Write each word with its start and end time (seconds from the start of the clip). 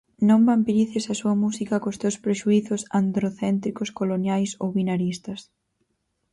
Non 0.29 0.41
vampirices 0.49 1.05
a 1.07 1.15
súa 1.21 1.35
música 1.43 1.81
cos 1.83 1.99
teus 2.01 2.17
prexuízos 2.23 2.81
androcéntricos, 2.99 3.89
coloniais 3.99 4.51
ou 4.61 4.67
binaristas. 4.77 5.39